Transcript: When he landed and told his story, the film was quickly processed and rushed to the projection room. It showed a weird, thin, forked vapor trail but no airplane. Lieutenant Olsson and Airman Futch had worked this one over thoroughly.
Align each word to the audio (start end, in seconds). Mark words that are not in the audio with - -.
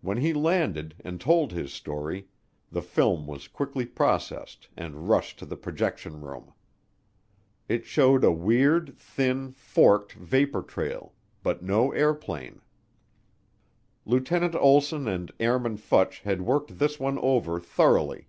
When 0.00 0.16
he 0.16 0.32
landed 0.32 0.94
and 1.04 1.20
told 1.20 1.52
his 1.52 1.74
story, 1.74 2.26
the 2.70 2.80
film 2.80 3.26
was 3.26 3.48
quickly 3.48 3.84
processed 3.84 4.70
and 4.78 5.10
rushed 5.10 5.38
to 5.40 5.44
the 5.44 5.58
projection 5.58 6.22
room. 6.22 6.54
It 7.68 7.84
showed 7.84 8.24
a 8.24 8.32
weird, 8.32 8.96
thin, 8.96 9.52
forked 9.52 10.14
vapor 10.14 10.62
trail 10.62 11.12
but 11.42 11.62
no 11.62 11.92
airplane. 11.92 12.62
Lieutenant 14.06 14.54
Olsson 14.54 15.06
and 15.06 15.30
Airman 15.38 15.76
Futch 15.76 16.22
had 16.22 16.40
worked 16.40 16.78
this 16.78 16.98
one 16.98 17.18
over 17.18 17.60
thoroughly. 17.60 18.28